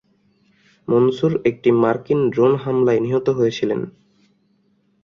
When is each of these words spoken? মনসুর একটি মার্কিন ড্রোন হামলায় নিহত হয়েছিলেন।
মনসুর 0.87 1.33
একটি 1.45 1.69
মার্কিন 1.83 2.19
ড্রোন 2.29 2.53
হামলায় 2.63 3.01
নিহত 3.05 3.27
হয়েছিলেন। 3.29 3.81